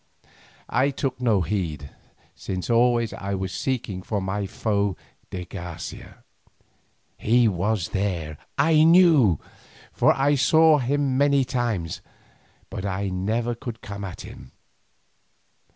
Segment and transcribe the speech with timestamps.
[0.71, 1.91] I took no heed,
[2.33, 4.97] since always I was seeking for my foe
[5.29, 6.23] de Garcia.
[7.19, 9.39] He was there I knew,
[9.93, 12.01] for I saw him many times,
[12.71, 14.53] but I could never come at him.